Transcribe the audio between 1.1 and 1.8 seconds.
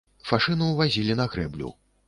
на грэблю.